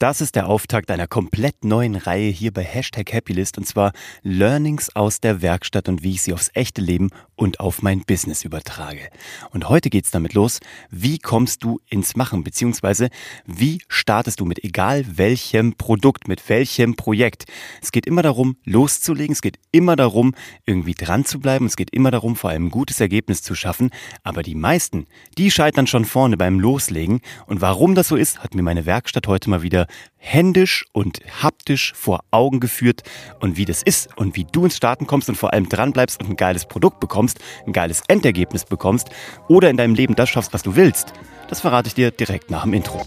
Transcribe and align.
Das 0.00 0.22
ist 0.22 0.34
der 0.34 0.48
Auftakt 0.48 0.90
einer 0.90 1.06
komplett 1.06 1.62
neuen 1.62 1.94
Reihe 1.94 2.30
hier 2.30 2.54
bei 2.54 2.64
Hashtag 2.64 3.12
Happylist 3.12 3.58
und 3.58 3.66
zwar 3.66 3.92
Learnings 4.22 4.96
aus 4.96 5.20
der 5.20 5.42
Werkstatt 5.42 5.90
und 5.90 6.02
wie 6.02 6.12
ich 6.12 6.22
sie 6.22 6.32
aufs 6.32 6.50
echte 6.54 6.80
Leben 6.80 7.10
und 7.40 7.58
auf 7.58 7.80
mein 7.80 8.02
Business 8.02 8.44
übertrage. 8.44 9.08
Und 9.50 9.70
heute 9.70 9.88
geht's 9.88 10.10
damit 10.10 10.34
los, 10.34 10.60
wie 10.90 11.18
kommst 11.18 11.64
du 11.64 11.80
ins 11.88 12.14
Machen, 12.14 12.44
beziehungsweise 12.44 13.08
wie 13.46 13.80
startest 13.88 14.40
du 14.40 14.44
mit 14.44 14.62
egal 14.62 15.06
welchem 15.16 15.72
Produkt, 15.72 16.28
mit 16.28 16.46
welchem 16.50 16.96
Projekt. 16.96 17.46
Es 17.80 17.92
geht 17.92 18.06
immer 18.06 18.20
darum, 18.20 18.56
loszulegen, 18.64 19.32
es 19.32 19.40
geht 19.40 19.58
immer 19.72 19.96
darum, 19.96 20.34
irgendwie 20.66 20.92
dran 20.92 21.24
zu 21.24 21.40
bleiben, 21.40 21.64
es 21.64 21.76
geht 21.76 21.94
immer 21.94 22.10
darum, 22.10 22.36
vor 22.36 22.50
allem 22.50 22.66
ein 22.66 22.70
gutes 22.70 23.00
Ergebnis 23.00 23.42
zu 23.42 23.54
schaffen, 23.54 23.88
aber 24.22 24.42
die 24.42 24.54
meisten, 24.54 25.06
die 25.38 25.50
scheitern 25.50 25.86
schon 25.86 26.04
vorne 26.04 26.36
beim 26.36 26.60
Loslegen. 26.60 27.20
Und 27.46 27.62
warum 27.62 27.94
das 27.94 28.08
so 28.08 28.16
ist, 28.16 28.40
hat 28.40 28.54
mir 28.54 28.62
meine 28.62 28.84
Werkstatt 28.84 29.26
heute 29.26 29.48
mal 29.48 29.62
wieder 29.62 29.86
händisch 30.18 30.84
und 30.92 31.20
haptisch 31.42 31.94
vor 31.96 32.20
Augen 32.30 32.60
geführt. 32.60 33.02
Und 33.40 33.56
wie 33.56 33.64
das 33.64 33.82
ist 33.82 34.14
und 34.18 34.36
wie 34.36 34.44
du 34.44 34.64
ins 34.64 34.76
Starten 34.76 35.06
kommst 35.06 35.30
und 35.30 35.36
vor 35.36 35.54
allem 35.54 35.70
dran 35.70 35.92
bleibst 35.92 36.20
und 36.20 36.28
ein 36.28 36.36
geiles 36.36 36.66
Produkt 36.66 37.00
bekommst, 37.00 37.29
ein 37.66 37.72
geiles 37.72 38.02
Endergebnis 38.08 38.64
bekommst 38.64 39.10
oder 39.48 39.70
in 39.70 39.76
deinem 39.76 39.94
Leben 39.94 40.14
das 40.14 40.28
schaffst, 40.28 40.52
was 40.52 40.62
du 40.62 40.76
willst, 40.76 41.12
das 41.48 41.60
verrate 41.60 41.88
ich 41.88 41.94
dir 41.94 42.10
direkt 42.10 42.50
nach 42.50 42.62
dem 42.62 42.74
Intro. 42.74 43.02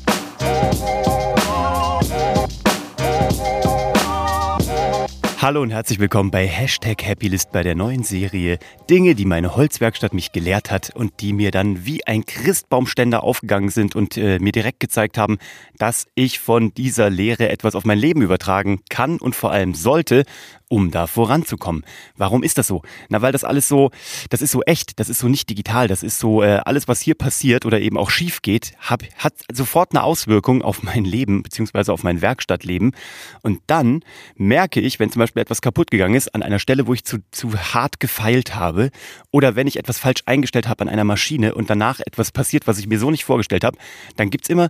Hallo 5.43 5.61
und 5.61 5.71
herzlich 5.71 5.99
willkommen 5.99 6.31
bei 6.31 6.47
Hashtag 6.47 7.03
Happylist 7.03 7.51
bei 7.51 7.63
der 7.63 7.75
neuen 7.75 8.03
Serie 8.03 8.59
Dinge, 8.89 9.13
die 9.13 9.25
meine 9.25 9.57
Holzwerkstatt 9.57 10.13
mich 10.13 10.31
gelehrt 10.31 10.71
hat 10.71 10.95
und 10.95 11.19
die 11.19 11.33
mir 11.33 11.51
dann 11.51 11.85
wie 11.85 12.07
ein 12.07 12.25
Christbaumständer 12.25 13.25
aufgegangen 13.25 13.67
sind 13.67 13.93
und 13.93 14.15
äh, 14.15 14.39
mir 14.39 14.53
direkt 14.53 14.79
gezeigt 14.79 15.17
haben, 15.17 15.39
dass 15.77 16.07
ich 16.15 16.39
von 16.39 16.73
dieser 16.73 17.09
Lehre 17.09 17.49
etwas 17.49 17.75
auf 17.75 17.83
mein 17.83 17.99
Leben 17.99 18.21
übertragen 18.21 18.83
kann 18.89 19.17
und 19.17 19.35
vor 19.35 19.51
allem 19.51 19.73
sollte 19.73 20.23
um 20.69 20.89
da 20.89 21.05
voranzukommen. 21.05 21.83
Warum 22.17 22.41
ist 22.41 22.57
das 22.57 22.65
so? 22.65 22.81
Na, 23.09 23.21
weil 23.21 23.31
das 23.31 23.43
alles 23.43 23.67
so, 23.67 23.91
das 24.29 24.41
ist 24.41 24.49
so 24.49 24.63
echt, 24.63 24.99
das 24.99 25.07
ist 25.07 25.19
so 25.19 25.27
nicht 25.27 25.47
digital, 25.49 25.87
das 25.87 26.01
ist 26.01 26.17
so, 26.17 26.41
äh, 26.41 26.61
alles, 26.65 26.87
was 26.87 26.99
hier 26.99 27.13
passiert 27.13 27.65
oder 27.65 27.79
eben 27.79 27.97
auch 27.97 28.09
schief 28.09 28.41
geht, 28.41 28.73
hab, 28.79 29.03
hat 29.17 29.33
sofort 29.51 29.91
eine 29.91 30.03
Auswirkung 30.03 30.63
auf 30.63 30.81
mein 30.81 31.05
Leben, 31.05 31.43
beziehungsweise 31.43 31.93
auf 31.93 32.01
mein 32.01 32.21
Werkstattleben. 32.21 32.95
Und 33.43 33.61
dann 33.67 34.03
merke 34.35 34.79
ich, 34.79 34.99
wenn 34.99 35.11
zum 35.11 35.19
Beispiel 35.19 35.32
etwas 35.41 35.61
kaputt 35.61 35.91
gegangen 35.91 36.15
ist, 36.15 36.33
an 36.33 36.43
einer 36.43 36.59
Stelle, 36.59 36.87
wo 36.87 36.93
ich 36.93 37.03
zu, 37.03 37.19
zu 37.31 37.53
hart 37.53 37.99
gefeilt 37.99 38.55
habe, 38.55 38.91
oder 39.31 39.55
wenn 39.55 39.67
ich 39.67 39.77
etwas 39.77 39.99
falsch 39.99 40.21
eingestellt 40.25 40.67
habe 40.67 40.81
an 40.81 40.89
einer 40.89 41.03
Maschine 41.03 41.55
und 41.55 41.69
danach 41.69 41.99
etwas 41.99 42.31
passiert, 42.31 42.67
was 42.67 42.79
ich 42.79 42.87
mir 42.87 42.99
so 42.99 43.11
nicht 43.11 43.25
vorgestellt 43.25 43.63
habe, 43.63 43.77
dann 44.15 44.29
gibt's 44.29 44.49
immer 44.49 44.69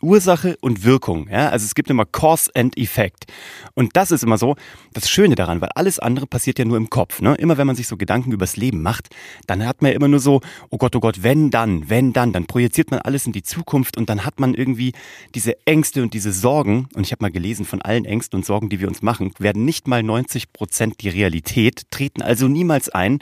Ursache 0.00 0.56
und 0.60 0.84
Wirkung. 0.84 1.28
Ja? 1.28 1.50
Also 1.50 1.64
es 1.64 1.74
gibt 1.74 1.90
immer 1.90 2.06
Cause 2.06 2.50
and 2.54 2.76
Effect. 2.78 3.26
Und 3.74 3.96
das 3.96 4.10
ist 4.10 4.22
immer 4.22 4.38
so, 4.38 4.56
das 4.94 5.10
Schöne 5.10 5.34
daran, 5.34 5.60
weil 5.60 5.70
alles 5.74 5.98
andere 5.98 6.26
passiert 6.26 6.58
ja 6.58 6.64
nur 6.64 6.76
im 6.76 6.90
Kopf. 6.90 7.20
Ne? 7.20 7.34
Immer 7.36 7.58
wenn 7.58 7.66
man 7.66 7.76
sich 7.76 7.88
so 7.88 7.96
Gedanken 7.96 8.32
übers 8.32 8.56
Leben 8.56 8.82
macht, 8.82 9.08
dann 9.46 9.66
hat 9.66 9.82
man 9.82 9.92
ja 9.92 9.96
immer 9.96 10.08
nur 10.08 10.20
so, 10.20 10.40
oh 10.70 10.78
Gott, 10.78 10.96
oh 10.96 11.00
Gott, 11.00 11.22
wenn 11.22 11.50
dann, 11.50 11.88
wenn 11.90 12.12
dann, 12.12 12.32
dann 12.32 12.46
projiziert 12.46 12.90
man 12.90 13.00
alles 13.00 13.26
in 13.26 13.32
die 13.32 13.42
Zukunft 13.42 13.96
und 13.96 14.08
dann 14.08 14.24
hat 14.24 14.40
man 14.40 14.54
irgendwie 14.54 14.92
diese 15.34 15.56
Ängste 15.66 16.02
und 16.02 16.14
diese 16.14 16.32
Sorgen. 16.32 16.88
Und 16.94 17.04
ich 17.04 17.12
habe 17.12 17.24
mal 17.24 17.30
gelesen, 17.30 17.64
von 17.64 17.82
allen 17.82 18.04
Ängsten 18.04 18.38
und 18.38 18.44
Sorgen, 18.44 18.68
die 18.68 18.80
wir 18.80 18.88
uns 18.88 19.02
machen, 19.02 19.32
werden 19.38 19.64
nicht 19.64 19.88
mal 19.88 19.97
90 20.02 20.52
Prozent 20.52 21.00
die 21.00 21.08
Realität, 21.08 21.90
treten 21.90 22.22
also 22.22 22.48
niemals 22.48 22.88
ein. 22.88 23.18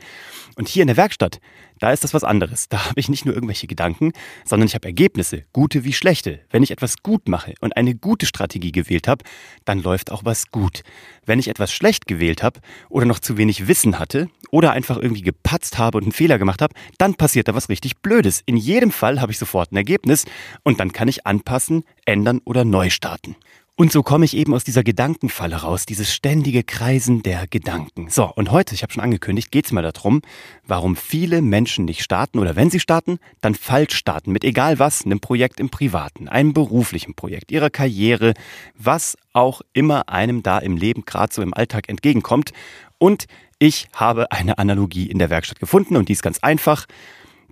Und 0.56 0.68
hier 0.68 0.82
in 0.82 0.88
der 0.88 0.96
Werkstatt, 0.96 1.40
da 1.78 1.92
ist 1.92 2.04
das 2.04 2.14
was 2.14 2.24
anderes. 2.24 2.68
Da 2.68 2.86
habe 2.86 2.98
ich 2.98 3.08
nicht 3.08 3.26
nur 3.26 3.34
irgendwelche 3.34 3.66
Gedanken, 3.66 4.12
sondern 4.44 4.66
ich 4.66 4.74
habe 4.74 4.86
Ergebnisse, 4.86 5.44
gute 5.52 5.84
wie 5.84 5.92
schlechte. 5.92 6.40
Wenn 6.50 6.62
ich 6.62 6.70
etwas 6.70 7.02
gut 7.02 7.28
mache 7.28 7.54
und 7.60 7.76
eine 7.76 7.94
gute 7.94 8.24
Strategie 8.24 8.72
gewählt 8.72 9.08
habe, 9.08 9.24
dann 9.64 9.82
läuft 9.82 10.10
auch 10.10 10.24
was 10.24 10.50
gut. 10.50 10.82
Wenn 11.26 11.38
ich 11.38 11.48
etwas 11.48 11.72
schlecht 11.72 12.06
gewählt 12.06 12.42
habe 12.42 12.60
oder 12.88 13.04
noch 13.04 13.18
zu 13.18 13.36
wenig 13.36 13.68
Wissen 13.68 13.98
hatte 13.98 14.28
oder 14.50 14.72
einfach 14.72 14.96
irgendwie 14.96 15.22
gepatzt 15.22 15.76
habe 15.76 15.98
und 15.98 16.04
einen 16.04 16.12
Fehler 16.12 16.38
gemacht 16.38 16.62
habe, 16.62 16.74
dann 16.98 17.14
passiert 17.14 17.48
da 17.48 17.54
was 17.54 17.68
richtig 17.68 17.98
Blödes. 17.98 18.42
In 18.46 18.56
jedem 18.56 18.90
Fall 18.90 19.20
habe 19.20 19.32
ich 19.32 19.38
sofort 19.38 19.72
ein 19.72 19.76
Ergebnis 19.76 20.24
und 20.62 20.80
dann 20.80 20.92
kann 20.92 21.08
ich 21.08 21.26
anpassen, 21.26 21.84
ändern 22.06 22.40
oder 22.44 22.64
neu 22.64 22.88
starten. 22.88 23.36
Und 23.78 23.92
so 23.92 24.02
komme 24.02 24.24
ich 24.24 24.34
eben 24.34 24.54
aus 24.54 24.64
dieser 24.64 24.82
Gedankenfalle 24.82 25.56
raus, 25.56 25.84
dieses 25.84 26.10
ständige 26.10 26.64
Kreisen 26.64 27.22
der 27.22 27.46
Gedanken. 27.46 28.08
So, 28.08 28.24
und 28.24 28.50
heute, 28.50 28.74
ich 28.74 28.82
habe 28.82 28.90
schon 28.90 29.02
angekündigt, 29.02 29.50
geht 29.50 29.66
es 29.66 29.72
mal 29.72 29.82
darum, 29.82 30.22
warum 30.66 30.96
viele 30.96 31.42
Menschen 31.42 31.84
nicht 31.84 32.02
starten 32.02 32.38
oder 32.38 32.56
wenn 32.56 32.70
sie 32.70 32.80
starten, 32.80 33.18
dann 33.42 33.54
falsch 33.54 33.94
starten 33.94 34.32
mit 34.32 34.44
egal 34.44 34.78
was, 34.78 35.04
einem 35.04 35.20
Projekt 35.20 35.60
im 35.60 35.68
Privaten, 35.68 36.26
einem 36.26 36.54
beruflichen 36.54 37.14
Projekt, 37.14 37.52
ihrer 37.52 37.68
Karriere, 37.68 38.32
was 38.78 39.18
auch 39.34 39.60
immer 39.74 40.08
einem 40.08 40.42
da 40.42 40.56
im 40.56 40.78
Leben 40.78 41.04
gerade 41.04 41.34
so 41.34 41.42
im 41.42 41.52
Alltag 41.52 41.90
entgegenkommt. 41.90 42.54
Und 42.96 43.26
ich 43.58 43.88
habe 43.92 44.32
eine 44.32 44.56
Analogie 44.56 45.10
in 45.10 45.18
der 45.18 45.28
Werkstatt 45.28 45.60
gefunden 45.60 45.96
und 45.96 46.08
die 46.08 46.14
ist 46.14 46.22
ganz 46.22 46.38
einfach. 46.38 46.86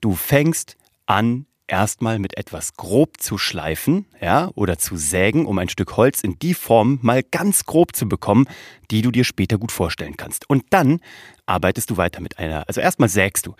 Du 0.00 0.14
fängst 0.14 0.78
an, 1.04 1.44
erstmal 1.66 2.18
mit 2.18 2.36
etwas 2.36 2.74
grob 2.74 3.20
zu 3.20 3.38
schleifen, 3.38 4.06
ja, 4.20 4.50
oder 4.54 4.78
zu 4.78 4.96
sägen, 4.96 5.46
um 5.46 5.58
ein 5.58 5.68
Stück 5.68 5.96
Holz 5.96 6.22
in 6.22 6.38
die 6.38 6.54
Form 6.54 6.98
mal 7.02 7.22
ganz 7.22 7.64
grob 7.66 7.96
zu 7.96 8.08
bekommen, 8.08 8.46
die 8.94 9.02
du 9.02 9.10
dir 9.10 9.24
später 9.24 9.58
gut 9.58 9.72
vorstellen 9.72 10.16
kannst. 10.16 10.48
Und 10.48 10.64
dann 10.70 11.00
arbeitest 11.46 11.90
du 11.90 11.96
weiter 11.96 12.20
mit 12.20 12.38
einer, 12.38 12.66
also 12.68 12.80
erstmal 12.80 13.08
sägst 13.08 13.46
du. 13.46 13.54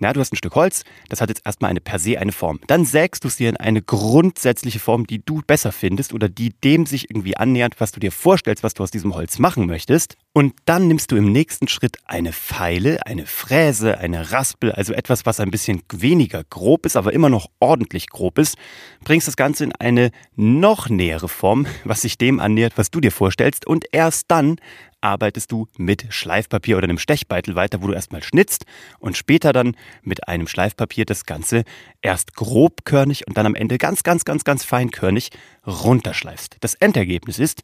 Na, 0.00 0.12
du 0.12 0.20
hast 0.20 0.32
ein 0.32 0.36
Stück 0.36 0.54
Holz, 0.54 0.84
das 1.08 1.20
hat 1.20 1.28
jetzt 1.28 1.42
erstmal 1.44 1.70
eine 1.70 1.80
per 1.80 1.98
se 1.98 2.18
eine 2.18 2.30
Form. 2.30 2.60
Dann 2.68 2.84
sägst 2.84 3.24
du 3.24 3.28
es 3.28 3.36
dir 3.36 3.48
in 3.48 3.56
eine 3.56 3.82
grundsätzliche 3.82 4.78
Form, 4.78 5.06
die 5.06 5.24
du 5.24 5.42
besser 5.44 5.72
findest 5.72 6.14
oder 6.14 6.28
die 6.28 6.50
dem 6.50 6.86
sich 6.86 7.10
irgendwie 7.10 7.36
annähert, 7.36 7.80
was 7.80 7.90
du 7.90 7.98
dir 7.98 8.12
vorstellst, 8.12 8.62
was 8.62 8.74
du 8.74 8.84
aus 8.84 8.92
diesem 8.92 9.14
Holz 9.14 9.38
machen 9.40 9.66
möchtest. 9.66 10.16
Und 10.32 10.54
dann 10.66 10.86
nimmst 10.86 11.10
du 11.10 11.16
im 11.16 11.32
nächsten 11.32 11.66
Schritt 11.66 11.98
eine 12.04 12.32
Feile, 12.32 13.04
eine 13.06 13.26
Fräse, 13.26 13.98
eine 13.98 14.30
Raspel, 14.30 14.70
also 14.70 14.92
etwas, 14.92 15.26
was 15.26 15.40
ein 15.40 15.50
bisschen 15.50 15.82
weniger 15.92 16.44
grob 16.44 16.86
ist, 16.86 16.96
aber 16.96 17.12
immer 17.12 17.28
noch 17.28 17.48
ordentlich 17.58 18.08
grob 18.08 18.38
ist, 18.38 18.56
bringst 19.02 19.26
das 19.26 19.36
Ganze 19.36 19.64
in 19.64 19.74
eine 19.74 20.12
noch 20.36 20.88
nähere 20.88 21.28
Form, 21.28 21.66
was 21.84 22.02
sich 22.02 22.18
dem 22.18 22.38
annähert, 22.38 22.78
was 22.78 22.92
du 22.92 23.00
dir 23.00 23.12
vorstellst. 23.12 23.66
Und 23.66 23.86
erst 23.90 24.26
dann 24.28 24.56
arbeitest 25.00 25.52
du 25.52 25.68
mit 25.76 26.06
Schleifpapier 26.10 26.76
oder 26.76 26.84
einem 26.84 26.98
Stechbeitel 26.98 27.54
weiter, 27.54 27.82
wo 27.82 27.86
du 27.88 27.92
erstmal 27.92 28.22
schnitzt 28.22 28.64
und 28.98 29.16
später 29.16 29.52
dann 29.52 29.76
mit 30.02 30.28
einem 30.28 30.46
Schleifpapier 30.46 31.04
das 31.04 31.24
Ganze 31.24 31.64
erst 32.02 32.34
grobkörnig 32.34 33.26
und 33.26 33.36
dann 33.36 33.46
am 33.46 33.54
Ende 33.54 33.78
ganz, 33.78 34.02
ganz, 34.02 34.24
ganz, 34.24 34.44
ganz 34.44 34.64
feinkörnig 34.64 35.30
runterschleifst. 35.66 36.56
Das 36.60 36.74
Endergebnis 36.74 37.38
ist, 37.38 37.62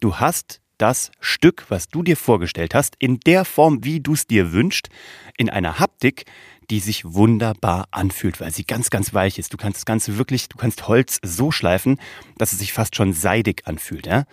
du 0.00 0.16
hast 0.16 0.60
das 0.78 1.12
Stück, 1.20 1.66
was 1.68 1.88
du 1.88 2.02
dir 2.02 2.16
vorgestellt 2.16 2.74
hast, 2.74 2.96
in 2.98 3.20
der 3.20 3.44
Form, 3.44 3.84
wie 3.84 4.00
du 4.00 4.14
es 4.14 4.26
dir 4.26 4.52
wünschst, 4.52 4.88
in 5.36 5.48
einer 5.48 5.78
Haptik, 5.78 6.24
die 6.70 6.80
sich 6.80 7.04
wunderbar 7.04 7.86
anfühlt, 7.90 8.40
weil 8.40 8.52
sie 8.52 8.64
ganz, 8.64 8.90
ganz 8.90 9.14
weich 9.14 9.38
ist. 9.38 9.52
Du 9.52 9.56
kannst 9.56 9.78
das 9.78 9.84
Ganze 9.84 10.18
wirklich, 10.18 10.48
du 10.48 10.56
kannst 10.56 10.88
Holz 10.88 11.18
so 11.22 11.50
schleifen, 11.50 12.00
dass 12.38 12.52
es 12.52 12.58
sich 12.58 12.72
fast 12.72 12.96
schon 12.96 13.12
seidig 13.12 13.62
anfühlt. 13.66 14.06
Ja? 14.06 14.24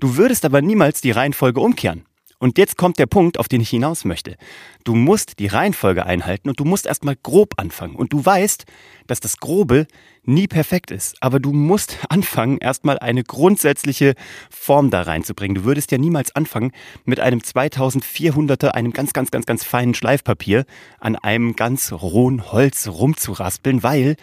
Du 0.00 0.16
würdest 0.16 0.44
aber 0.44 0.62
niemals 0.62 1.00
die 1.00 1.10
Reihenfolge 1.10 1.60
umkehren. 1.60 2.04
Und 2.42 2.58
jetzt 2.58 2.76
kommt 2.76 2.98
der 2.98 3.06
Punkt, 3.06 3.38
auf 3.38 3.46
den 3.46 3.60
ich 3.60 3.70
hinaus 3.70 4.04
möchte. 4.04 4.34
Du 4.82 4.96
musst 4.96 5.38
die 5.38 5.46
Reihenfolge 5.46 6.04
einhalten 6.04 6.48
und 6.48 6.58
du 6.58 6.64
musst 6.64 6.86
erstmal 6.86 7.14
grob 7.14 7.54
anfangen. 7.56 7.94
Und 7.94 8.12
du 8.12 8.26
weißt, 8.26 8.64
dass 9.06 9.20
das 9.20 9.36
Grobe 9.36 9.86
nie 10.24 10.48
perfekt 10.48 10.90
ist. 10.90 11.14
Aber 11.20 11.38
du 11.38 11.52
musst 11.52 11.98
anfangen, 12.08 12.58
erstmal 12.58 12.98
eine 12.98 13.22
grundsätzliche 13.22 14.16
Form 14.50 14.90
da 14.90 15.02
reinzubringen. 15.02 15.54
Du 15.54 15.62
würdest 15.62 15.92
ja 15.92 15.98
niemals 15.98 16.34
anfangen, 16.34 16.72
mit 17.04 17.20
einem 17.20 17.38
2400er, 17.38 18.70
einem 18.70 18.92
ganz, 18.92 19.12
ganz, 19.12 19.30
ganz, 19.30 19.46
ganz 19.46 19.62
feinen 19.62 19.94
Schleifpapier 19.94 20.64
an 20.98 21.14
einem 21.14 21.54
ganz 21.54 21.92
rohen 21.92 22.50
Holz 22.50 22.88
rumzuraspeln, 22.88 23.84
weil 23.84 24.16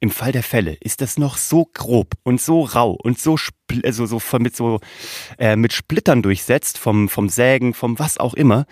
im 0.00 0.10
Fall 0.10 0.32
der 0.32 0.42
Fälle 0.42 0.78
ist 0.80 1.02
das 1.02 1.18
noch 1.18 1.36
so 1.36 1.68
grob 1.74 2.14
und 2.22 2.40
so 2.40 2.62
rau 2.62 2.92
und 2.92 3.18
so 3.18 3.36
also 3.84 4.06
so 4.06 4.20
mit 4.38 4.56
so 4.56 4.80
äh, 5.38 5.56
mit 5.56 5.72
Splittern 5.72 6.22
durchsetzt 6.22 6.78
vom 6.78 7.08
vom 7.08 7.28
Sägen, 7.28 7.74
vom 7.74 7.98
was 7.98 8.18
auch 8.18 8.34
immer 8.34 8.66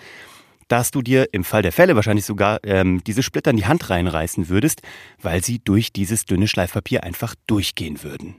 dass 0.69 0.91
du 0.91 1.02
dir 1.02 1.29
im 1.32 1.44
Fall 1.44 1.62
der 1.62 1.73
Fälle 1.73 1.94
wahrscheinlich 1.94 2.25
sogar 2.25 2.61
ähm, 2.64 3.02
diese 3.05 3.23
Splitter 3.23 3.50
in 3.50 3.56
die 3.56 3.67
Hand 3.67 3.91
reinreißen 3.91 4.49
würdest, 4.49 4.82
weil 5.20 5.44
sie 5.44 5.58
durch 5.58 5.93
dieses 5.93 6.25
dünne 6.25 6.49
Schleifpapier 6.49 7.05
einfach 7.05 7.35
durchgehen 7.46 8.02
würden. 8.02 8.37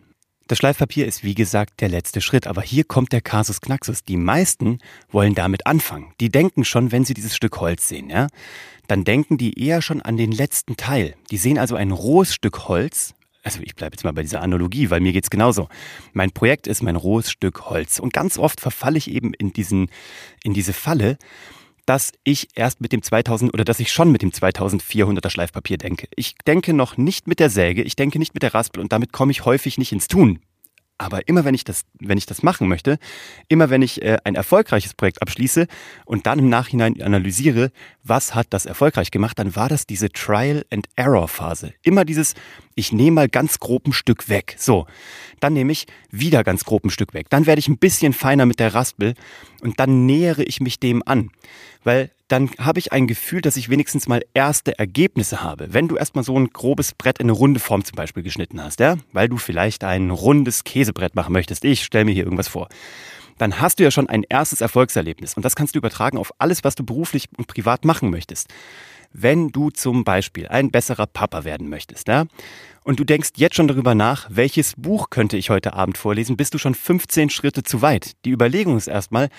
Das 0.48 0.60
Schleifpapier 0.60 1.07
ist 1.07 1.24
wie 1.24 1.34
gesagt 1.34 1.81
der 1.81 1.90
letzte 1.90 2.22
Schritt, 2.22 2.46
aber 2.46 2.62
hier 2.62 2.84
kommt 2.84 3.12
der 3.12 3.22
Kasus 3.22 3.62
Knaxus. 3.62 4.04
Die 4.04 4.18
meisten 4.18 4.78
wollen 5.10 5.34
damit 5.34 5.66
anfangen. 5.66 6.13
Die 6.19 6.30
denken 6.30 6.66
schon, 6.66 6.92
wenn 6.92 7.04
sie 7.04 7.16
dieses 7.16 7.36
Stück 7.36 7.60
Holz 7.60 7.88
sehen, 7.88 8.12
ja, 8.12 8.28
dann 8.88 9.04
denken 9.04 9.40
die 9.40 9.60
eher 9.60 9.81
schon 9.81 10.04
an 10.04 10.18
den 10.18 10.31
letzten 10.31 10.78
Teil. 10.78 11.16
Die 11.31 11.38
sehen 11.38 11.58
also 11.58 11.75
ein 11.75 11.90
rohes 11.90 12.36
Stück 12.36 12.68
Holz. 12.68 13.16
Also 13.45 13.59
ich 13.62 13.75
bleibe 13.75 13.94
jetzt 13.94 14.03
mal 14.03 14.12
bei 14.12 14.24
dieser 14.24 14.42
Analogie, 14.42 14.89
weil 14.89 15.00
mir 15.00 15.13
geht's 15.13 15.30
genauso. 15.30 15.69
Mein 16.13 16.31
Projekt 16.31 16.65
ist 16.65 16.81
mein 16.81 16.95
rohes 16.95 17.30
Stück 17.30 17.69
Holz 17.69 18.00
und 18.00 18.12
ganz 18.12 18.39
oft 18.39 18.59
verfalle 18.59 18.97
ich 18.97 19.09
eben 19.09 19.33
in 19.36 19.53
diesen 19.53 19.89
in 20.44 20.53
diese 20.53 20.74
Falle 20.74 21.18
dass 21.86 22.13
ich 22.24 22.47
erst 22.56 22.81
mit 22.81 22.92
dem 22.92 23.03
2000 23.03 23.53
oder 23.53 23.63
dass 23.63 23.80
ich 23.80 23.92
schon 23.92 24.12
mit 24.12 24.24
dem 24.24 24.31
2400er 24.31 25.30
Schleifpapier 25.30 25.77
denke. 25.77 26.07
Ich 26.15 26.36
denke 26.47 26.74
noch 26.74 26.97
nicht 26.97 27.27
mit 27.27 27.39
der 27.39 27.51
Säge, 27.51 27.83
ich 27.83 27.95
denke 27.95 28.18
nicht 28.18 28.33
mit 28.33 28.42
der 28.42 28.56
Raspel 28.56 28.81
und 28.81 28.92
damit 28.92 29.13
komme 29.13 29.31
ich 29.31 29.45
häufig 29.45 29.77
nicht 29.77 29.91
ins 29.91 30.07
Tun. 30.07 30.39
Aber 30.97 31.27
immer 31.27 31.44
wenn 31.44 31.53
ich 31.53 31.65
das, 31.65 31.83
wenn 32.00 32.18
ich 32.18 32.25
das 32.25 32.42
machen 32.42 32.69
möchte, 32.69 32.97
immer 33.50 33.69
wenn 33.69 33.81
ich 33.81 34.01
äh, 34.01 34.18
ein 34.24 34.36
erfolgreiches 34.36 34.94
Projekt 34.94 35.21
abschließe 35.21 35.68
und 36.06 36.25
dann 36.25 36.39
im 36.39 36.47
Nachhinein 36.47 37.01
analysiere, 37.01 37.71
was 38.03 38.33
hat 38.33 38.47
das 38.51 38.65
erfolgreich 38.65 39.12
gemacht, 39.12 39.38
dann 39.38 39.57
war 39.57 39.68
das 39.68 39.86
diese 39.88 40.09
Trial 40.09 40.65
and 40.71 40.88
Error 40.95 41.27
Phase. 41.27 41.74
Immer 41.83 42.06
dieses, 42.06 42.33
ich 42.75 42.94
nehme 42.94 43.15
mal 43.15 43.30
ganz 43.30 43.59
grob 43.59 43.88
ein 43.88 43.94
Stück 43.94 44.30
weg. 44.30 44.56
So, 44.57 44.88
dann 45.42 45.53
nehme 45.53 45.74
ich 45.74 45.86
wieder 46.12 46.45
ganz 46.45 46.63
grob 46.63 46.86
ein 46.86 46.89
Stück 46.89 47.13
weg. 47.13 47.30
Dann 47.30 47.45
werde 47.45 47.59
ich 47.59 47.68
ein 47.68 47.77
bisschen 47.77 48.13
feiner 48.13 48.45
mit 48.45 48.59
der 48.59 48.74
Raspel 48.74 49.15
und 49.62 49.80
dann 49.81 50.06
nähere 50.06 50.44
ich 50.44 50.62
mich 50.62 50.80
dem 50.80 51.03
an. 51.06 51.30
Weil 51.83 52.12
dann 52.27 52.50
habe 52.57 52.80
ich 52.80 52.92
ein 52.92 53.07
Gefühl, 53.07 53.42
dass 53.42 53.56
ich 53.56 53.69
wenigstens 53.69 54.07
mal 54.07 54.24
erste 54.33 54.80
Ergebnisse 54.80 55.44
habe. 55.44 55.74
Wenn 55.74 55.88
du 55.88 55.95
erstmal 55.95 56.24
so 56.24 56.38
ein 56.38 56.50
grobes 56.50 56.94
Brett 56.94 57.19
in 57.19 57.25
eine 57.25 57.33
runde 57.33 57.60
Form 57.60 57.83
zum 57.86 57.95
Beispiel 57.95 58.24
geschnitten 58.24 58.62
hast, 58.63 58.80
ja, 58.80 58.98
weil 59.13 59.30
du 59.30 59.38
vielleicht 59.38 59.83
ein 59.83 60.10
rundes 60.10 60.63
Käsebrett 60.63 61.16
machen 61.16 61.33
möchtest, 61.33 61.63
ich 61.66 61.83
stelle 61.83 62.06
mir 62.06 62.13
hier 62.13 62.24
irgendwas 62.24 62.48
vor, 62.48 62.68
dann 63.38 63.60
hast 63.60 63.80
du 63.80 63.83
ja 63.83 63.92
schon 63.92 64.10
ein 64.10 64.24
erstes 64.27 64.62
Erfolgserlebnis 64.62 65.36
und 65.36 65.44
das 65.44 65.56
kannst 65.56 65.75
du 65.75 65.80
übertragen 65.80 66.18
auf 66.18 66.33
alles, 66.39 66.63
was 66.63 66.75
du 66.75 66.83
beruflich 66.83 67.27
und 67.38 67.48
privat 67.48 67.86
machen 67.86 68.10
möchtest. 68.10 68.48
Wenn 69.12 69.50
du 69.50 69.69
zum 69.69 70.04
Beispiel 70.04 70.48
ein 70.48 70.72
besserer 70.72 71.06
Papa 71.06 71.44
werden 71.44 71.69
möchtest, 71.69 72.07
ja, 72.07 72.25
und 72.83 73.00
du 73.00 73.04
denkst 73.04 73.31
jetzt 73.38 73.56
schon 73.56 73.68
darüber 73.68 73.95
nach, 73.95 74.27
welches 74.30 74.74
Buch 74.77 75.10
könnte 75.10 75.38
ich 75.38 75.50
heute 75.50 75.74
Abend 75.74 75.98
vorlesen, 75.98 76.38
bist 76.38 76.54
du 76.54 76.57
schon 76.57 76.75
15 76.75 77.30
Schritte 77.30 77.63
zu 77.63 77.81
weit. 77.81 78.12
Die 78.25 78.31
Überlegung 78.31 78.77
ist 78.77 78.88
erstmal, 78.88 79.30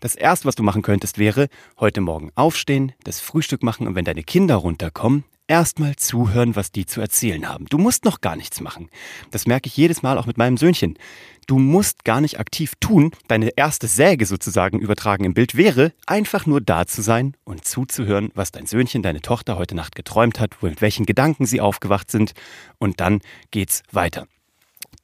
das 0.00 0.14
erste, 0.14 0.46
was 0.46 0.54
du 0.54 0.62
machen 0.62 0.82
könntest, 0.82 1.18
wäre 1.18 1.48
heute 1.78 2.00
Morgen 2.00 2.30
aufstehen, 2.34 2.92
das 3.04 3.20
Frühstück 3.20 3.62
machen 3.62 3.86
und 3.86 3.94
wenn 3.94 4.04
deine 4.04 4.22
Kinder 4.22 4.56
runterkommen, 4.56 5.24
erstmal 5.48 5.96
zuhören, 5.96 6.56
was 6.56 6.72
die 6.72 6.86
zu 6.86 7.00
erzählen 7.00 7.48
haben. 7.48 7.66
Du 7.66 7.78
musst 7.78 8.04
noch 8.04 8.20
gar 8.20 8.36
nichts 8.36 8.60
machen. 8.60 8.88
Das 9.30 9.46
merke 9.46 9.68
ich 9.68 9.76
jedes 9.76 10.02
Mal 10.02 10.18
auch 10.18 10.26
mit 10.26 10.38
meinem 10.38 10.56
Söhnchen. 10.56 10.98
Du 11.46 11.58
musst 11.58 12.04
gar 12.04 12.20
nicht 12.20 12.40
aktiv 12.40 12.74
tun. 12.80 13.12
Deine 13.28 13.50
erste 13.56 13.86
Säge 13.86 14.26
sozusagen 14.26 14.80
übertragen 14.80 15.24
im 15.24 15.34
Bild 15.34 15.56
wäre, 15.56 15.92
einfach 16.06 16.46
nur 16.46 16.60
da 16.60 16.86
zu 16.86 17.02
sein 17.02 17.36
und 17.44 17.64
zuzuhören, 17.64 18.30
was 18.34 18.50
dein 18.50 18.66
Söhnchen, 18.66 19.02
deine 19.02 19.22
Tochter 19.22 19.56
heute 19.56 19.76
Nacht 19.76 19.94
geträumt 19.94 20.40
hat, 20.40 20.62
mit 20.62 20.80
welchen 20.80 21.06
Gedanken 21.06 21.46
sie 21.46 21.60
aufgewacht 21.60 22.10
sind. 22.10 22.32
Und 22.78 23.00
dann 23.00 23.20
geht's 23.52 23.82
weiter. 23.92 24.26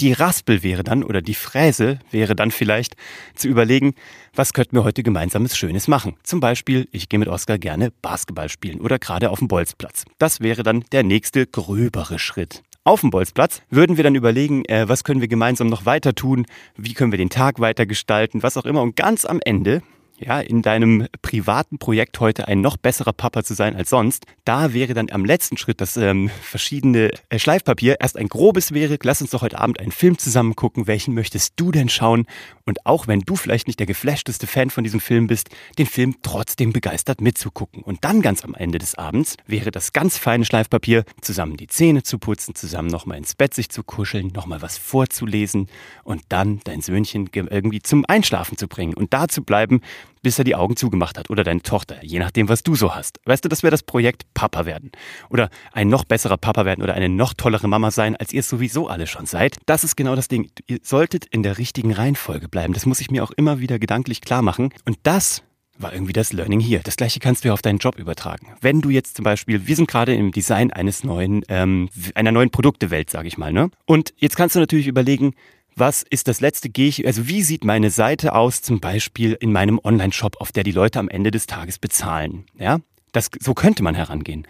Die 0.02 0.12
Raspel 0.12 0.64
wäre 0.64 0.82
dann 0.82 1.04
oder 1.04 1.22
die 1.22 1.32
Fräse 1.32 2.00
wäre 2.10 2.34
dann 2.34 2.50
vielleicht 2.50 2.96
zu 3.36 3.46
überlegen, 3.46 3.94
was 4.34 4.52
könnten 4.52 4.74
wir 4.74 4.82
heute 4.82 5.04
gemeinsames 5.04 5.56
Schönes 5.56 5.86
machen? 5.86 6.16
Zum 6.24 6.40
Beispiel, 6.40 6.88
ich 6.90 7.08
gehe 7.08 7.20
mit 7.20 7.28
Oskar 7.28 7.56
gerne 7.56 7.92
Basketball 8.02 8.48
spielen 8.48 8.80
oder 8.80 8.98
gerade 8.98 9.30
auf 9.30 9.38
dem 9.38 9.46
Bolzplatz. 9.46 10.04
Das 10.18 10.40
wäre 10.40 10.64
dann 10.64 10.82
der 10.90 11.04
nächste 11.04 11.46
gröbere 11.46 12.18
Schritt. 12.18 12.64
Auf 12.82 13.02
dem 13.02 13.10
Bolzplatz 13.10 13.62
würden 13.70 13.96
wir 13.96 14.02
dann 14.02 14.16
überlegen, 14.16 14.64
äh, 14.64 14.88
was 14.88 15.04
können 15.04 15.20
wir 15.20 15.28
gemeinsam 15.28 15.68
noch 15.68 15.86
weiter 15.86 16.16
tun, 16.16 16.46
wie 16.76 16.94
können 16.94 17.12
wir 17.12 17.18
den 17.18 17.30
Tag 17.30 17.60
weiter 17.60 17.86
gestalten, 17.86 18.42
was 18.42 18.56
auch 18.56 18.64
immer. 18.64 18.82
Und 18.82 18.96
ganz 18.96 19.24
am 19.24 19.38
Ende 19.44 19.82
ja, 20.24 20.40
in 20.40 20.62
deinem 20.62 21.06
privaten 21.20 21.78
Projekt 21.78 22.20
heute 22.20 22.48
ein 22.48 22.60
noch 22.60 22.76
besserer 22.76 23.12
Papa 23.12 23.44
zu 23.44 23.54
sein 23.54 23.76
als 23.76 23.90
sonst. 23.90 24.26
Da 24.44 24.72
wäre 24.72 24.94
dann 24.94 25.10
am 25.10 25.24
letzten 25.24 25.56
Schritt 25.56 25.80
das 25.80 25.96
ähm, 25.96 26.30
verschiedene 26.42 27.10
äh, 27.28 27.38
Schleifpapier 27.38 28.00
erst 28.00 28.16
ein 28.16 28.28
grobes 28.28 28.72
wäre. 28.72 28.98
Lass 29.02 29.20
uns 29.20 29.30
doch 29.30 29.42
heute 29.42 29.58
Abend 29.58 29.80
einen 29.80 29.92
Film 29.92 30.18
zusammen 30.18 30.56
gucken. 30.56 30.86
Welchen 30.86 31.14
möchtest 31.14 31.54
du 31.56 31.70
denn 31.70 31.88
schauen? 31.88 32.26
Und 32.64 32.86
auch 32.86 33.06
wenn 33.06 33.20
du 33.20 33.36
vielleicht 33.36 33.66
nicht 33.66 33.78
der 33.78 33.86
geflashteste 33.86 34.46
Fan 34.46 34.70
von 34.70 34.84
diesem 34.84 35.00
Film 35.00 35.26
bist, 35.26 35.50
den 35.78 35.86
Film 35.86 36.16
trotzdem 36.22 36.72
begeistert 36.72 37.20
mitzugucken. 37.20 37.82
Und 37.82 38.04
dann 38.04 38.22
ganz 38.22 38.44
am 38.44 38.54
Ende 38.54 38.78
des 38.78 38.96
Abends 38.96 39.36
wäre 39.46 39.70
das 39.70 39.92
ganz 39.92 40.18
feine 40.18 40.44
Schleifpapier, 40.44 41.04
zusammen 41.20 41.56
die 41.56 41.66
Zähne 41.66 42.02
zu 42.02 42.18
putzen, 42.18 42.54
zusammen 42.54 42.88
nochmal 42.88 43.18
ins 43.18 43.34
Bett 43.34 43.54
sich 43.54 43.68
zu 43.68 43.82
kuscheln, 43.82 44.28
nochmal 44.28 44.62
was 44.62 44.78
vorzulesen 44.78 45.68
und 46.04 46.22
dann 46.28 46.60
dein 46.64 46.80
Söhnchen 46.80 47.28
irgendwie 47.32 47.82
zum 47.82 48.04
Einschlafen 48.06 48.56
zu 48.56 48.68
bringen 48.68 48.94
und 48.94 49.12
da 49.12 49.28
zu 49.28 49.42
bleiben, 49.42 49.80
bis 50.22 50.38
er 50.38 50.44
die 50.44 50.54
Augen 50.54 50.76
zugemacht 50.76 51.18
hat 51.18 51.30
oder 51.30 51.44
deine 51.44 51.62
Tochter, 51.62 52.02
je 52.02 52.18
nachdem, 52.18 52.48
was 52.48 52.62
du 52.62 52.74
so 52.74 52.94
hast. 52.94 53.20
Weißt 53.24 53.44
du, 53.44 53.48
das 53.48 53.62
wäre 53.62 53.70
das 53.70 53.82
Projekt 53.82 54.22
Papa 54.34 54.64
werden 54.66 54.92
oder 55.28 55.50
ein 55.72 55.88
noch 55.88 56.04
besserer 56.04 56.36
Papa 56.36 56.64
werden 56.64 56.82
oder 56.82 56.94
eine 56.94 57.08
noch 57.08 57.34
tollere 57.34 57.68
Mama 57.68 57.90
sein, 57.90 58.16
als 58.16 58.32
ihr 58.32 58.40
es 58.40 58.48
sowieso 58.48 58.88
alle 58.88 59.06
schon 59.06 59.26
seid. 59.26 59.58
Das 59.66 59.84
ist 59.84 59.96
genau 59.96 60.16
das 60.16 60.28
Ding. 60.28 60.50
Ihr 60.66 60.78
solltet 60.82 61.26
in 61.26 61.42
der 61.42 61.58
richtigen 61.58 61.92
Reihenfolge 61.92 62.48
bleiben. 62.48 62.72
Das 62.72 62.86
muss 62.86 63.00
ich 63.00 63.10
mir 63.10 63.24
auch 63.24 63.32
immer 63.32 63.58
wieder 63.58 63.78
gedanklich 63.78 64.20
klar 64.20 64.42
machen. 64.42 64.70
Und 64.84 64.98
das 65.02 65.42
war 65.78 65.92
irgendwie 65.92 66.12
das 66.12 66.32
Learning 66.32 66.60
hier. 66.60 66.80
Das 66.80 66.96
gleiche 66.96 67.18
kannst 67.18 67.44
du 67.44 67.48
ja 67.48 67.54
auf 67.54 67.62
deinen 67.62 67.78
Job 67.78 67.98
übertragen. 67.98 68.54
Wenn 68.60 68.80
du 68.80 68.90
jetzt 68.90 69.16
zum 69.16 69.24
Beispiel, 69.24 69.66
wir 69.66 69.76
sind 69.76 69.88
gerade 69.88 70.14
im 70.14 70.30
Design 70.30 70.72
eines 70.72 71.02
neuen, 71.02 71.42
ähm, 71.48 71.88
einer 72.14 72.32
neuen 72.32 72.50
Produktewelt, 72.50 73.10
sage 73.10 73.28
ich 73.28 73.38
mal, 73.38 73.52
ne? 73.52 73.70
Und 73.86 74.12
jetzt 74.16 74.36
kannst 74.36 74.54
du 74.54 74.60
natürlich 74.60 74.86
überlegen, 74.86 75.34
was 75.76 76.02
ist 76.02 76.28
das 76.28 76.40
letzte 76.40 76.68
gehe 76.68 76.88
ich, 76.88 77.06
also 77.06 77.28
wie 77.28 77.42
sieht 77.42 77.64
meine 77.64 77.90
Seite 77.90 78.34
aus, 78.34 78.62
zum 78.62 78.80
Beispiel 78.80 79.36
in 79.40 79.52
meinem 79.52 79.80
Online-Shop, 79.82 80.40
auf 80.40 80.52
der 80.52 80.64
die 80.64 80.72
Leute 80.72 80.98
am 80.98 81.08
Ende 81.08 81.30
des 81.30 81.46
Tages 81.46 81.78
bezahlen? 81.78 82.44
Ja, 82.58 82.80
das, 83.12 83.30
so 83.40 83.54
könnte 83.54 83.82
man 83.82 83.94
herangehen. 83.94 84.46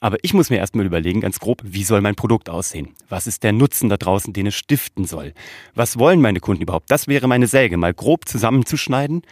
Aber 0.00 0.16
ich 0.22 0.32
muss 0.32 0.50
mir 0.50 0.58
erstmal 0.58 0.86
überlegen, 0.86 1.20
ganz 1.20 1.40
grob, 1.40 1.60
wie 1.64 1.84
soll 1.84 2.00
mein 2.00 2.14
Produkt 2.14 2.48
aussehen? 2.48 2.94
Was 3.08 3.26
ist 3.26 3.42
der 3.42 3.52
Nutzen 3.52 3.88
da 3.88 3.96
draußen, 3.96 4.32
den 4.32 4.46
es 4.46 4.54
stiften 4.54 5.04
soll? 5.04 5.34
Was 5.74 5.98
wollen 5.98 6.20
meine 6.20 6.40
Kunden 6.40 6.62
überhaupt? 6.62 6.90
Das 6.90 7.08
wäre 7.08 7.26
meine 7.26 7.48
Säge, 7.48 7.76
mal 7.76 7.92
grob 7.92 8.28
zusammenzuschneiden 8.28 9.22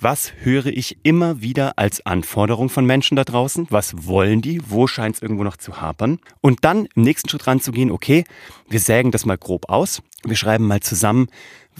was 0.00 0.32
höre 0.42 0.66
ich 0.66 0.98
immer 1.02 1.42
wieder 1.42 1.72
als 1.76 2.06
Anforderung 2.06 2.68
von 2.68 2.86
Menschen 2.86 3.16
da 3.16 3.24
draußen? 3.24 3.66
Was 3.70 4.06
wollen 4.06 4.42
die? 4.42 4.60
Wo 4.64 4.86
scheint 4.86 5.16
es 5.16 5.22
irgendwo 5.22 5.42
noch 5.42 5.56
zu 5.56 5.80
hapern? 5.80 6.20
Und 6.40 6.64
dann 6.64 6.86
im 6.94 7.02
nächsten 7.02 7.28
Schritt 7.28 7.48
ranzugehen, 7.48 7.90
okay, 7.90 8.24
wir 8.68 8.78
sägen 8.78 9.10
das 9.10 9.26
mal 9.26 9.36
grob 9.36 9.68
aus. 9.68 10.00
Wir 10.24 10.36
schreiben 10.36 10.66
mal 10.66 10.80
zusammen, 10.80 11.28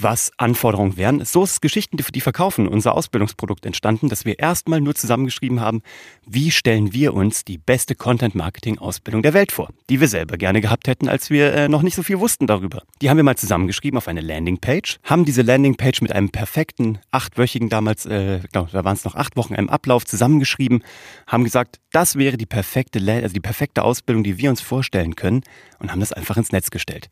was 0.03 0.31
Anforderungen 0.37 0.97
wären. 0.97 1.25
So 1.25 1.45
ist 1.45 1.61
Geschichten, 1.61 1.97
die, 1.97 2.21
verkaufen, 2.21 2.69
unser 2.69 2.95
Ausbildungsprodukt 2.95 3.67
entstanden, 3.67 4.09
dass 4.09 4.25
wir 4.25 4.39
erstmal 4.39 4.81
nur 4.81 4.95
zusammengeschrieben 4.95 5.61
haben, 5.61 5.83
wie 6.27 6.50
stellen 6.50 6.93
wir 6.93 7.15
uns 7.15 7.45
die 7.45 7.59
beste 7.59 7.95
Content-Marketing-Ausbildung 7.95 9.23
der 9.23 9.35
Welt 9.35 9.53
vor, 9.53 9.71
die 9.91 10.00
wir 10.00 10.09
selber 10.09 10.37
gerne 10.37 10.61
gehabt 10.61 10.89
hätten, 10.89 11.09
als 11.09 11.31
wir 11.31 11.53
äh, 11.53 11.69
noch 11.69 11.83
nicht 11.83 11.95
so 11.95 12.03
viel 12.03 12.19
wussten 12.19 12.47
darüber. 12.47 12.83
Die 13.00 13.11
haben 13.11 13.17
wir 13.17 13.25
mal 13.25 13.37
zusammengeschrieben 13.37 13.99
auf 13.99 14.09
eine 14.09 14.21
Landingpage, 14.21 14.99
haben 15.05 15.25
diese 15.25 15.43
Landingpage 15.43 16.01
mit 16.03 16.12
einem 16.12 16.31
perfekten, 16.31 16.99
achtwöchigen 17.11 17.69
damals, 17.69 18.06
äh, 18.06 18.41
da 18.53 18.69
waren 18.73 18.97
es 18.97 19.05
noch 19.05 19.15
acht 19.15 19.37
Wochen, 19.37 19.55
einem 19.55 19.69
Ablauf 19.69 20.05
zusammengeschrieben, 20.05 20.83
haben 21.27 21.44
gesagt, 21.44 21.81
das 21.93 22.17
wäre 22.17 22.37
die 22.37 22.47
perfekte, 22.47 23.01
also 23.01 23.33
die 23.33 23.41
perfekte 23.41 23.83
Ausbildung, 23.83 24.23
die 24.23 24.39
wir 24.39 24.51
uns 24.51 24.61
vorstellen 24.61 25.17
können 25.17 25.43
und 25.79 25.91
haben 25.91 26.01
das 26.01 26.12
einfach 26.12 26.37
ins 26.37 26.53
Netz 26.53 26.71
gestellt. 26.71 27.09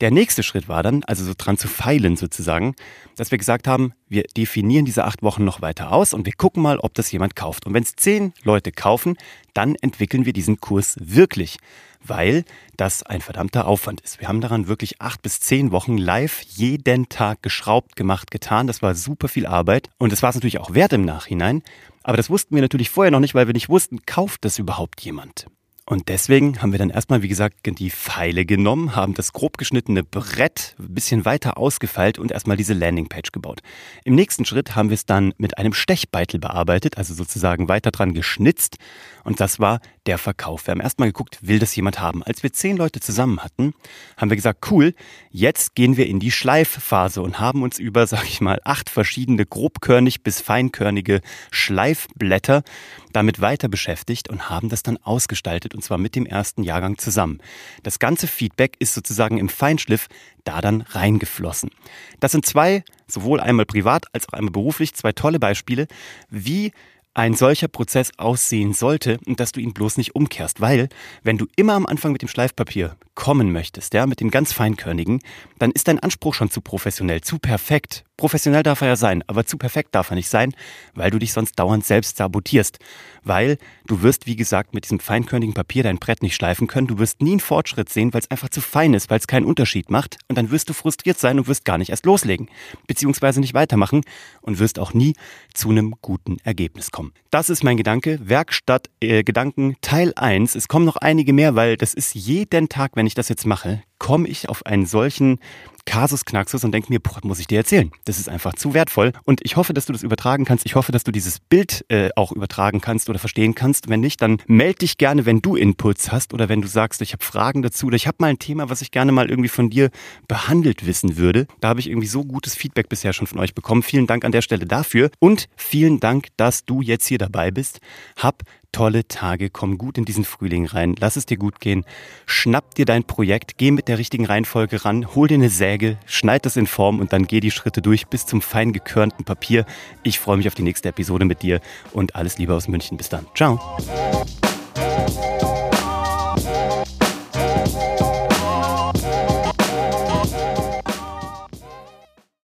Der 0.00 0.10
nächste 0.10 0.42
Schritt 0.42 0.66
war 0.66 0.82
dann, 0.82 1.04
also 1.04 1.24
so 1.24 1.34
dran 1.36 1.58
zu 1.58 1.68
feilen 1.68 2.16
sozusagen, 2.30 2.74
dass 3.16 3.30
wir 3.30 3.38
gesagt 3.38 3.66
haben, 3.66 3.92
wir 4.08 4.22
definieren 4.36 4.84
diese 4.84 5.04
acht 5.04 5.22
Wochen 5.22 5.44
noch 5.44 5.60
weiter 5.60 5.92
aus 5.92 6.14
und 6.14 6.26
wir 6.26 6.32
gucken 6.32 6.62
mal, 6.62 6.78
ob 6.78 6.94
das 6.94 7.10
jemand 7.12 7.36
kauft. 7.36 7.66
Und 7.66 7.74
wenn 7.74 7.82
es 7.82 7.96
zehn 7.96 8.32
Leute 8.44 8.72
kaufen, 8.72 9.16
dann 9.52 9.74
entwickeln 9.74 10.24
wir 10.26 10.32
diesen 10.32 10.60
Kurs 10.60 10.96
wirklich, 11.00 11.58
weil 12.02 12.44
das 12.76 13.02
ein 13.02 13.20
verdammter 13.20 13.66
Aufwand 13.66 14.00
ist. 14.00 14.20
Wir 14.20 14.28
haben 14.28 14.40
daran 14.40 14.68
wirklich 14.68 15.00
acht 15.00 15.22
bis 15.22 15.40
zehn 15.40 15.72
Wochen 15.72 15.98
live 15.98 16.40
jeden 16.42 17.08
Tag 17.08 17.42
geschraubt, 17.42 17.96
gemacht, 17.96 18.30
getan. 18.30 18.66
Das 18.66 18.80
war 18.80 18.94
super 18.94 19.28
viel 19.28 19.46
Arbeit 19.46 19.90
und 19.98 20.12
das 20.12 20.22
war 20.22 20.30
es 20.30 20.36
natürlich 20.36 20.60
auch 20.60 20.72
wert 20.72 20.92
im 20.92 21.04
Nachhinein. 21.04 21.62
Aber 22.02 22.16
das 22.16 22.30
wussten 22.30 22.54
wir 22.54 22.62
natürlich 22.62 22.90
vorher 22.90 23.10
noch 23.10 23.20
nicht, 23.20 23.34
weil 23.34 23.46
wir 23.46 23.54
nicht 23.54 23.68
wussten, 23.68 24.06
kauft 24.06 24.44
das 24.44 24.58
überhaupt 24.58 25.00
jemand? 25.02 25.46
Und 25.86 26.08
deswegen 26.08 26.62
haben 26.62 26.70
wir 26.72 26.78
dann 26.78 26.90
erstmal, 26.90 27.22
wie 27.22 27.28
gesagt, 27.28 27.56
die 27.64 27.90
Pfeile 27.90 28.44
genommen, 28.44 28.94
haben 28.94 29.14
das 29.14 29.32
grob 29.32 29.58
geschnittene 29.58 30.04
Brett 30.04 30.76
ein 30.78 30.94
bisschen 30.94 31.24
weiter 31.24 31.58
ausgefeilt 31.58 32.18
und 32.18 32.30
erstmal 32.30 32.56
diese 32.56 32.74
Landingpage 32.74 33.32
gebaut. 33.32 33.60
Im 34.04 34.14
nächsten 34.14 34.44
Schritt 34.44 34.76
haben 34.76 34.90
wir 34.90 34.94
es 34.94 35.06
dann 35.06 35.34
mit 35.36 35.58
einem 35.58 35.72
Stechbeitel 35.72 36.38
bearbeitet, 36.38 36.96
also 36.96 37.12
sozusagen 37.12 37.68
weiter 37.68 37.90
dran 37.90 38.14
geschnitzt. 38.14 38.76
Und 39.24 39.40
das 39.40 39.58
war 39.58 39.80
der 40.10 40.18
Verkauf. 40.18 40.66
Wir 40.66 40.72
haben 40.72 40.80
erstmal 40.80 41.06
geguckt, 41.06 41.38
will 41.40 41.60
das 41.60 41.76
jemand 41.76 42.00
haben? 42.00 42.24
Als 42.24 42.42
wir 42.42 42.52
zehn 42.52 42.76
Leute 42.76 42.98
zusammen 42.98 43.44
hatten, 43.44 43.74
haben 44.16 44.28
wir 44.28 44.36
gesagt, 44.36 44.68
cool, 44.72 44.92
jetzt 45.30 45.76
gehen 45.76 45.96
wir 45.96 46.08
in 46.08 46.18
die 46.18 46.32
Schleifphase 46.32 47.22
und 47.22 47.38
haben 47.38 47.62
uns 47.62 47.78
über, 47.78 48.08
sag 48.08 48.24
ich 48.24 48.40
mal, 48.40 48.60
acht 48.64 48.90
verschiedene 48.90 49.46
grobkörnig 49.46 50.24
bis 50.24 50.40
feinkörnige 50.40 51.20
Schleifblätter 51.52 52.64
damit 53.12 53.40
weiter 53.40 53.68
beschäftigt 53.68 54.28
und 54.28 54.50
haben 54.50 54.68
das 54.68 54.82
dann 54.82 54.96
ausgestaltet 54.96 55.76
und 55.76 55.84
zwar 55.84 55.98
mit 55.98 56.16
dem 56.16 56.26
ersten 56.26 56.64
Jahrgang 56.64 56.98
zusammen. 56.98 57.38
Das 57.84 58.00
ganze 58.00 58.26
Feedback 58.26 58.74
ist 58.80 58.94
sozusagen 58.94 59.38
im 59.38 59.48
Feinschliff 59.48 60.08
da 60.42 60.60
dann 60.60 60.80
reingeflossen. 60.80 61.70
Das 62.18 62.32
sind 62.32 62.44
zwei, 62.44 62.82
sowohl 63.06 63.38
einmal 63.38 63.66
privat 63.66 64.06
als 64.12 64.28
auch 64.28 64.32
einmal 64.32 64.50
beruflich, 64.50 64.92
zwei 64.94 65.12
tolle 65.12 65.38
Beispiele, 65.38 65.86
wie 66.30 66.72
ein 67.14 67.34
solcher 67.34 67.68
Prozess 67.68 68.12
aussehen 68.18 68.72
sollte 68.72 69.18
und 69.26 69.40
dass 69.40 69.52
du 69.52 69.60
ihn 69.60 69.72
bloß 69.72 69.96
nicht 69.96 70.14
umkehrst, 70.14 70.60
weil 70.60 70.88
wenn 71.22 71.38
du 71.38 71.46
immer 71.56 71.74
am 71.74 71.86
Anfang 71.86 72.12
mit 72.12 72.22
dem 72.22 72.28
Schleifpapier 72.28 72.96
kommen 73.14 73.52
möchtest, 73.52 73.94
ja, 73.94 74.06
mit 74.06 74.20
dem 74.20 74.30
ganz 74.30 74.52
feinkörnigen, 74.52 75.20
dann 75.58 75.72
ist 75.72 75.88
dein 75.88 75.98
Anspruch 75.98 76.34
schon 76.34 76.50
zu 76.50 76.60
professionell, 76.60 77.20
zu 77.20 77.38
perfekt, 77.38 78.04
Professionell 78.20 78.62
darf 78.62 78.82
er 78.82 78.88
ja 78.88 78.96
sein, 78.96 79.24
aber 79.28 79.46
zu 79.46 79.56
perfekt 79.56 79.94
darf 79.94 80.10
er 80.10 80.14
nicht 80.14 80.28
sein, 80.28 80.52
weil 80.94 81.10
du 81.10 81.18
dich 81.18 81.32
sonst 81.32 81.58
dauernd 81.58 81.86
selbst 81.86 82.18
sabotierst. 82.18 82.78
Weil 83.22 83.56
du 83.86 84.02
wirst, 84.02 84.26
wie 84.26 84.36
gesagt, 84.36 84.74
mit 84.74 84.84
diesem 84.84 85.00
feinkörnigen 85.00 85.54
Papier 85.54 85.84
dein 85.84 85.98
Brett 85.98 86.22
nicht 86.22 86.34
schleifen 86.34 86.66
können. 86.66 86.86
Du 86.86 86.98
wirst 86.98 87.22
nie 87.22 87.30
einen 87.30 87.40
Fortschritt 87.40 87.88
sehen, 87.88 88.12
weil 88.12 88.20
es 88.20 88.30
einfach 88.30 88.50
zu 88.50 88.60
fein 88.60 88.92
ist, 88.92 89.08
weil 89.08 89.18
es 89.18 89.26
keinen 89.26 89.46
Unterschied 89.46 89.90
macht. 89.90 90.18
Und 90.28 90.36
dann 90.36 90.50
wirst 90.50 90.68
du 90.68 90.74
frustriert 90.74 91.18
sein 91.18 91.38
und 91.38 91.48
wirst 91.48 91.64
gar 91.64 91.78
nicht 91.78 91.88
erst 91.88 92.04
loslegen. 92.04 92.50
Beziehungsweise 92.86 93.40
nicht 93.40 93.54
weitermachen 93.54 94.02
und 94.42 94.58
wirst 94.58 94.78
auch 94.78 94.92
nie 94.92 95.14
zu 95.54 95.70
einem 95.70 95.94
guten 96.02 96.36
Ergebnis 96.44 96.90
kommen. 96.90 97.12
Das 97.30 97.48
ist 97.48 97.64
mein 97.64 97.78
Gedanke. 97.78 98.18
Werkstatt 98.22 98.90
äh, 99.00 99.24
Gedanken 99.24 99.76
Teil 99.80 100.12
1. 100.14 100.56
Es 100.56 100.68
kommen 100.68 100.84
noch 100.84 100.96
einige 100.96 101.32
mehr, 101.32 101.54
weil 101.54 101.78
das 101.78 101.94
ist 101.94 102.14
jeden 102.14 102.68
Tag, 102.68 102.92
wenn 102.96 103.06
ich 103.06 103.14
das 103.14 103.30
jetzt 103.30 103.46
mache, 103.46 103.82
komme 104.00 104.26
ich 104.26 104.48
auf 104.48 104.66
einen 104.66 104.86
solchen 104.86 105.38
Kasus 105.86 106.24
Knaxus 106.24 106.64
und 106.64 106.72
denke 106.72 106.92
mir, 106.92 107.00
boah, 107.00 107.18
muss 107.22 107.38
ich 107.40 107.46
dir 107.46 107.58
erzählen. 107.58 107.90
Das 108.04 108.18
ist 108.18 108.28
einfach 108.28 108.54
zu 108.54 108.74
wertvoll. 108.74 109.12
Und 109.24 109.40
ich 109.42 109.56
hoffe, 109.56 109.72
dass 109.72 109.86
du 109.86 109.92
das 109.92 110.02
übertragen 110.02 110.44
kannst. 110.44 110.66
Ich 110.66 110.74
hoffe, 110.74 110.92
dass 110.92 111.04
du 111.04 111.10
dieses 111.10 111.40
Bild 111.40 111.84
äh, 111.88 112.10
auch 112.16 112.32
übertragen 112.32 112.80
kannst 112.80 113.08
oder 113.08 113.18
verstehen 113.18 113.54
kannst. 113.54 113.88
Wenn 113.88 114.00
nicht, 114.00 114.22
dann 114.22 114.38
melde 114.46 114.80
dich 114.80 114.98
gerne, 114.98 115.26
wenn 115.26 115.40
du 115.40 115.56
Inputs 115.56 116.12
hast 116.12 116.32
oder 116.32 116.48
wenn 116.48 116.60
du 116.60 116.68
sagst, 116.68 117.02
ich 117.02 117.12
habe 117.12 117.24
Fragen 117.24 117.62
dazu 117.62 117.86
oder 117.86 117.96
ich 117.96 118.06
habe 118.06 118.16
mal 118.20 118.28
ein 118.28 118.38
Thema, 118.38 118.70
was 118.70 118.82
ich 118.82 118.90
gerne 118.90 119.12
mal 119.12 119.30
irgendwie 119.30 119.48
von 119.48 119.70
dir 119.70 119.90
behandelt 120.28 120.86
wissen 120.86 121.16
würde. 121.16 121.46
Da 121.60 121.68
habe 121.68 121.80
ich 121.80 121.88
irgendwie 121.88 122.08
so 122.08 122.24
gutes 122.24 122.54
Feedback 122.54 122.88
bisher 122.88 123.12
schon 123.12 123.26
von 123.26 123.38
euch 123.38 123.54
bekommen. 123.54 123.82
Vielen 123.82 124.06
Dank 124.06 124.24
an 124.24 124.32
der 124.32 124.42
Stelle 124.42 124.66
dafür 124.66 125.10
und 125.18 125.46
vielen 125.56 126.00
Dank, 126.00 126.28
dass 126.36 126.64
du 126.64 126.82
jetzt 126.82 127.06
hier 127.06 127.18
dabei 127.18 127.50
bist. 127.50 127.80
Hab 128.16 128.42
tolle 128.72 129.06
Tage, 129.08 129.50
komm 129.50 129.78
gut 129.78 129.98
in 129.98 130.04
diesen 130.04 130.24
Frühling 130.24 130.66
rein, 130.66 130.94
lass 130.98 131.16
es 131.16 131.26
dir 131.26 131.36
gut 131.36 131.60
gehen, 131.60 131.84
schnapp 132.26 132.74
dir 132.74 132.84
dein 132.84 133.04
Projekt, 133.04 133.58
geh 133.58 133.70
mit 133.70 133.88
der 133.88 133.98
richtigen 133.98 134.26
Reihenfolge 134.26 134.84
ran, 134.84 135.14
hol 135.14 135.28
dir 135.28 135.34
eine 135.34 135.50
Säge, 135.50 135.98
schneid 136.06 136.46
das 136.46 136.56
in 136.56 136.66
Form 136.66 137.00
und 137.00 137.12
dann 137.12 137.26
geh 137.26 137.40
die 137.40 137.50
Schritte 137.50 137.82
durch 137.82 138.06
bis 138.06 138.26
zum 138.26 138.42
fein 138.42 138.72
gekörnten 138.72 139.24
Papier. 139.24 139.66
Ich 140.02 140.18
freue 140.18 140.36
mich 140.36 140.48
auf 140.48 140.54
die 140.54 140.62
nächste 140.62 140.88
Episode 140.88 141.24
mit 141.24 141.42
dir 141.42 141.60
und 141.92 142.14
alles 142.14 142.38
Liebe 142.38 142.54
aus 142.54 142.68
München. 142.68 142.96
Bis 142.96 143.08
dann. 143.08 143.26
Ciao. 143.34 143.58